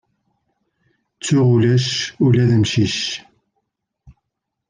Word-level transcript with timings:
Tuɣ 1.25 1.47
ulac 1.55 1.89
ula 2.25 2.43
d 2.49 2.51
amcic. 2.55 2.99